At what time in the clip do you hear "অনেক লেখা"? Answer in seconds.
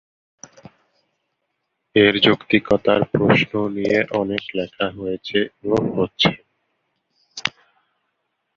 4.13-4.87